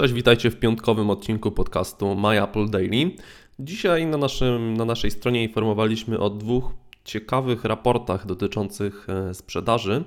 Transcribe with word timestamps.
Cześć, 0.00 0.14
witajcie 0.14 0.50
w 0.50 0.56
piątkowym 0.56 1.10
odcinku 1.10 1.50
podcastu 1.50 2.14
My 2.14 2.42
Apple 2.42 2.70
Daily. 2.70 3.10
Dzisiaj 3.58 4.06
na, 4.06 4.16
naszym, 4.16 4.76
na 4.76 4.84
naszej 4.84 5.10
stronie 5.10 5.42
informowaliśmy 5.42 6.18
o 6.18 6.30
dwóch 6.30 6.72
ciekawych 7.04 7.64
raportach 7.64 8.26
dotyczących 8.26 9.06
e, 9.08 9.34
sprzedaży 9.34 10.04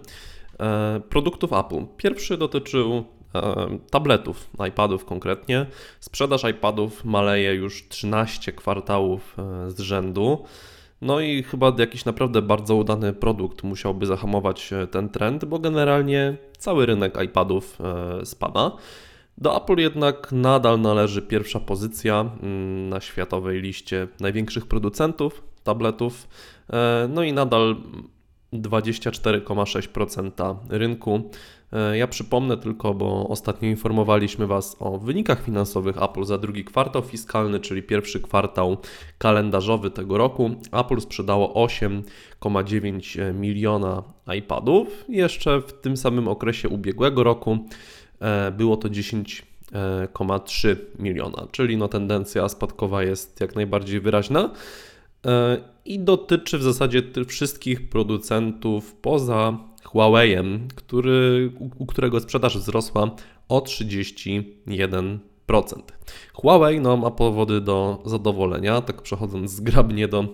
e, 0.59 1.01
produktów 1.09 1.53
Apple. 1.53 1.85
Pierwszy 1.97 2.37
dotyczył 2.37 3.03
e, 3.35 3.67
tabletów, 3.91 4.49
iPadów 4.69 5.05
konkretnie. 5.05 5.65
Sprzedaż 5.99 6.43
iPadów 6.43 7.05
maleje 7.05 7.53
już 7.53 7.87
13 7.89 8.51
kwartałów 8.51 9.37
z 9.67 9.79
rzędu. 9.79 10.43
No 11.01 11.19
i 11.19 11.43
chyba 11.43 11.73
jakiś 11.77 12.05
naprawdę 12.05 12.41
bardzo 12.41 12.75
udany 12.75 13.13
produkt 13.13 13.63
musiałby 13.63 14.05
zahamować 14.05 14.69
ten 14.91 15.09
trend, 15.09 15.45
bo 15.45 15.59
generalnie 15.59 16.37
cały 16.57 16.85
rynek 16.85 17.17
iPadów 17.23 17.77
spada. 18.23 18.71
Do 19.37 19.57
Apple 19.57 19.77
jednak 19.77 20.31
nadal 20.31 20.81
należy 20.81 21.21
pierwsza 21.21 21.59
pozycja 21.59 22.29
mm, 22.43 22.89
na 22.89 23.01
światowej 23.01 23.61
liście 23.61 24.07
największych 24.19 24.65
producentów 24.65 25.43
tabletów, 25.63 26.27
e, 26.73 27.09
no 27.13 27.23
i 27.23 27.33
nadal 27.33 27.75
24,6% 28.53 30.55
rynku. 30.69 31.31
E, 31.73 31.97
ja 31.97 32.07
przypomnę 32.07 32.57
tylko, 32.57 32.93
bo 32.93 33.27
ostatnio 33.27 33.69
informowaliśmy 33.69 34.47
Was 34.47 34.75
o 34.79 34.97
wynikach 34.97 35.43
finansowych 35.43 36.03
Apple 36.03 36.23
za 36.23 36.37
drugi 36.37 36.65
kwartał 36.65 37.01
fiskalny, 37.01 37.59
czyli 37.59 37.83
pierwszy 37.83 38.19
kwartał 38.19 38.77
kalendarzowy 39.17 39.91
tego 39.91 40.17
roku. 40.17 40.55
Apple 40.71 41.01
sprzedało 41.01 41.67
8,9 41.67 43.33
miliona 43.33 44.03
iPadów. 44.37 45.05
Jeszcze 45.09 45.61
w 45.61 45.73
tym 45.73 45.97
samym 45.97 46.27
okresie 46.27 46.69
ubiegłego 46.69 47.23
roku 47.23 47.57
było 48.51 48.77
to 48.77 48.89
10,3 48.89 50.75
miliona, 50.99 51.47
czyli 51.51 51.77
no 51.77 51.87
tendencja 51.87 52.49
spadkowa 52.49 53.03
jest 53.03 53.41
jak 53.41 53.55
najbardziej 53.55 53.99
wyraźna 53.99 54.51
e, 55.25 55.57
i 55.85 55.99
dotyczy 55.99 56.57
w 56.57 56.63
zasadzie 56.63 57.01
wszystkich 57.27 57.89
producentów 57.89 58.95
poza 58.95 59.57
Huawei'em, 59.83 60.59
który, 60.75 61.51
u 61.77 61.85
którego 61.85 62.19
sprzedaż 62.19 62.57
wzrosła 62.57 63.11
o 63.49 63.59
31%. 63.59 65.19
Huawei 66.33 66.79
no, 66.79 66.97
ma 66.97 67.11
powody 67.11 67.61
do 67.61 68.01
zadowolenia, 68.05 68.81
tak 68.81 69.01
przechodząc 69.01 69.51
zgrabnie 69.51 70.07
do 70.07 70.25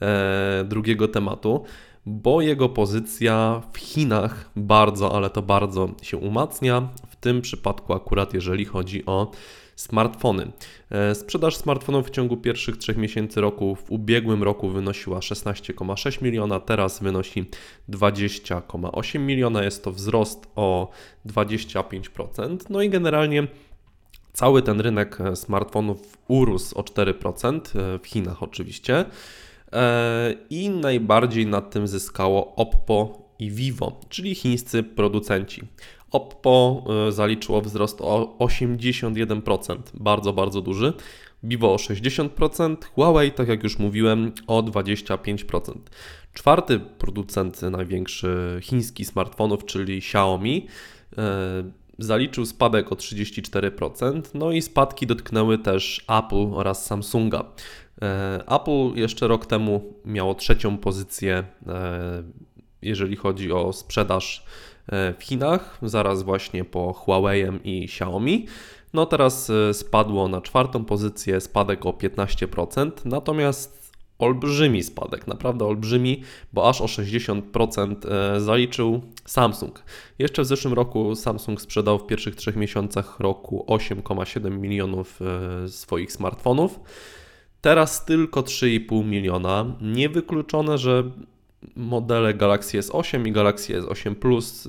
e, 0.00 0.64
drugiego 0.68 1.08
tematu 1.08 1.64
bo 2.06 2.40
jego 2.40 2.68
pozycja 2.68 3.62
w 3.72 3.78
Chinach 3.78 4.50
bardzo, 4.56 5.16
ale 5.16 5.30
to 5.30 5.42
bardzo 5.42 5.88
się 6.02 6.16
umacnia. 6.16 6.88
W 7.08 7.16
tym 7.16 7.40
przypadku 7.40 7.92
akurat 7.92 8.34
jeżeli 8.34 8.64
chodzi 8.64 9.06
o 9.06 9.30
smartfony. 9.76 10.52
E, 10.90 11.14
sprzedaż 11.14 11.56
smartfonów 11.56 12.06
w 12.06 12.10
ciągu 12.10 12.36
pierwszych 12.36 12.76
trzech 12.76 12.96
miesięcy 12.96 13.40
roku 13.40 13.74
w 13.74 13.90
ubiegłym 13.90 14.42
roku 14.42 14.68
wynosiła 14.68 15.18
16,6 15.18 16.22
miliona, 16.22 16.60
teraz 16.60 17.02
wynosi 17.02 17.44
20,8 17.88 19.18
miliona. 19.18 19.64
Jest 19.64 19.84
to 19.84 19.92
wzrost 19.92 20.46
o 20.56 20.90
25%. 21.26 22.58
No 22.70 22.82
i 22.82 22.90
generalnie 22.90 23.46
cały 24.32 24.62
ten 24.62 24.80
rynek 24.80 25.18
smartfonów 25.34 26.18
urósł 26.28 26.78
o 26.78 26.82
4% 26.82 27.60
e, 27.78 27.98
w 27.98 28.06
Chinach 28.06 28.42
oczywiście. 28.42 29.04
E, 29.74 30.34
i 30.50 30.70
najbardziej 30.70 31.46
na 31.46 31.60
tym 31.60 31.88
zyskało 31.88 32.54
Oppo 32.54 33.28
i 33.38 33.50
Vivo, 33.50 34.00
czyli 34.08 34.34
chińscy 34.34 34.82
producenci. 34.82 35.62
Oppo 36.10 36.84
e, 37.08 37.12
zaliczyło 37.12 37.60
wzrost 37.60 38.00
o 38.00 38.36
81%, 38.38 39.76
bardzo, 39.94 40.32
bardzo 40.32 40.60
duży. 40.60 40.92
Vivo 41.42 41.72
o 41.72 41.76
60%, 41.76 42.76
Huawei, 42.94 43.32
tak 43.32 43.48
jak 43.48 43.62
już 43.62 43.78
mówiłem, 43.78 44.32
o 44.46 44.62
25%. 44.62 45.72
Czwarty 46.32 46.80
producent 46.80 47.62
największy 47.62 48.58
chiński 48.62 49.04
smartfonów, 49.04 49.64
czyli 49.64 49.98
Xiaomi, 49.98 50.66
e, 51.18 51.64
zaliczył 51.98 52.46
spadek 52.46 52.92
o 52.92 52.94
34%, 52.94 54.22
no 54.34 54.52
i 54.52 54.62
spadki 54.62 55.06
dotknęły 55.06 55.58
też 55.58 56.04
Apple 56.08 56.54
oraz 56.54 56.86
Samsunga. 56.86 57.44
E, 58.02 58.44
Apple 58.46 59.00
jeszcze 59.00 59.28
rok 59.28 59.46
temu 59.46 59.94
miało 60.04 60.34
trzecią 60.34 60.78
pozycję, 60.78 61.44
e, 61.66 62.22
jeżeli 62.82 63.16
chodzi 63.16 63.52
o 63.52 63.72
sprzedaż 63.72 64.44
e, 64.88 65.14
w 65.18 65.22
Chinach, 65.22 65.78
zaraz 65.82 66.22
właśnie 66.22 66.64
po 66.64 66.92
Huawei'em 66.92 67.58
i 67.64 67.84
Xiaomi. 67.84 68.46
No 68.92 69.06
teraz 69.06 69.52
spadło 69.72 70.28
na 70.28 70.40
czwartą 70.40 70.84
pozycję, 70.84 71.40
spadek 71.40 71.86
o 71.86 71.90
15%, 71.90 72.90
natomiast 73.04 73.83
olbrzymi 74.18 74.82
spadek, 74.82 75.26
naprawdę 75.26 75.64
olbrzymi, 75.64 76.22
bo 76.52 76.68
aż 76.68 76.80
o 76.80 76.84
60% 76.84 77.96
zaliczył 78.40 79.02
Samsung. 79.24 79.82
Jeszcze 80.18 80.42
w 80.42 80.46
zeszłym 80.46 80.74
roku 80.74 81.14
Samsung 81.14 81.60
sprzedał 81.60 81.98
w 81.98 82.06
pierwszych 82.06 82.36
trzech 82.36 82.56
miesiącach 82.56 83.20
roku 83.20 83.64
8,7 83.68 84.58
milionów 84.58 85.20
swoich 85.66 86.12
smartfonów. 86.12 86.80
Teraz 87.60 88.04
tylko 88.04 88.40
3,5 88.40 89.04
miliona. 89.04 89.76
Niewykluczone, 89.80 90.78
że 90.78 91.10
modele 91.76 92.34
Galaxy 92.34 92.78
S8 92.78 93.28
i 93.28 93.32
Galaxy 93.32 93.80
S8 93.80 94.14
Plus 94.14 94.68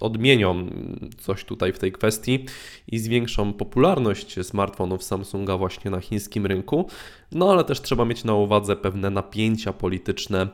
odmienią 0.00 0.66
coś 1.18 1.44
tutaj 1.44 1.72
w 1.72 1.78
tej 1.78 1.92
kwestii 1.92 2.44
i 2.88 2.98
zwiększą 2.98 3.52
popularność 3.52 4.46
smartfonów 4.46 5.02
Samsunga 5.02 5.56
właśnie 5.56 5.90
na 5.90 6.00
chińskim 6.00 6.46
rynku. 6.46 6.88
No 7.32 7.50
ale 7.50 7.64
też 7.64 7.80
trzeba 7.80 8.04
mieć 8.04 8.24
na 8.24 8.34
uwadze 8.34 8.76
pewne 8.76 9.10
napięcia 9.10 9.72
polityczne 9.72 10.48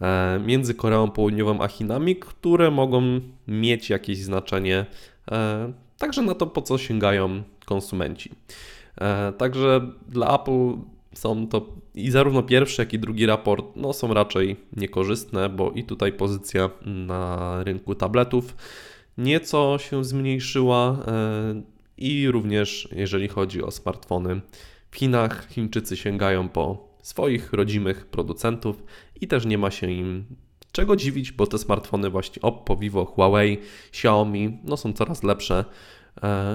e, 0.00 0.40
między 0.46 0.74
Koreą 0.74 1.10
Południową 1.10 1.62
a 1.62 1.68
Chinami, 1.68 2.16
które 2.16 2.70
mogą 2.70 3.20
mieć 3.48 3.90
jakieś 3.90 4.18
znaczenie 4.18 4.86
e, 5.30 5.72
także 5.98 6.22
na 6.22 6.34
to, 6.34 6.46
po 6.46 6.62
co 6.62 6.78
sięgają 6.78 7.42
konsumenci. 7.64 8.30
E, 9.00 9.32
także 9.32 9.80
dla 10.08 10.34
Apple 10.34 10.76
są 11.14 11.48
to 11.48 11.66
i 11.94 12.10
zarówno 12.10 12.42
pierwszy, 12.42 12.82
jak 12.82 12.92
i 12.92 12.98
drugi 12.98 13.26
raport 13.26 13.66
no, 13.76 13.92
są 13.92 14.14
raczej 14.14 14.56
niekorzystne, 14.76 15.48
bo 15.48 15.70
i 15.70 15.84
tutaj 15.84 16.12
pozycja 16.12 16.70
na 16.84 17.64
rynku 17.64 17.94
tabletów 17.94 18.56
nieco 19.18 19.78
się 19.78 20.04
zmniejszyła 20.04 20.98
e, 21.06 21.62
i 21.96 22.30
również 22.30 22.88
jeżeli 22.92 23.28
chodzi 23.28 23.62
o 23.62 23.70
smartfony. 23.70 24.40
W 24.90 24.96
Chinach, 24.96 25.48
Chińczycy 25.48 25.96
sięgają 25.96 26.48
po 26.48 26.94
swoich 27.02 27.52
rodzimych 27.52 28.06
producentów 28.06 28.84
i 29.20 29.28
też 29.28 29.46
nie 29.46 29.58
ma 29.58 29.70
się 29.70 29.90
im 29.90 30.24
czego 30.72 30.96
dziwić, 30.96 31.32
bo 31.32 31.46
te 31.46 31.58
smartfony 31.58 32.10
właśnie 32.10 32.42
Oppo, 32.42 32.76
Vivo, 32.76 33.04
Huawei, 33.04 33.58
Xiaomi 33.88 34.58
no 34.64 34.76
są 34.76 34.92
coraz 34.92 35.22
lepsze 35.22 35.64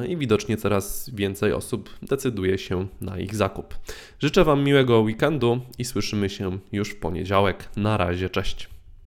i 0.07 0.17
widocznie 0.17 0.57
coraz 0.57 1.09
więcej 1.09 1.53
osób 1.53 1.89
decyduje 2.01 2.57
się 2.57 2.87
na 3.01 3.19
ich 3.19 3.35
zakup. 3.35 3.75
Życzę 4.19 4.43
Wam 4.43 4.63
miłego 4.63 4.99
weekendu 4.99 5.59
i 5.77 5.85
słyszymy 5.85 6.29
się 6.29 6.57
już 6.71 6.89
w 6.89 6.99
poniedziałek. 6.99 7.69
Na 7.77 7.97
razie, 7.97 8.29
cześć. 8.29 8.78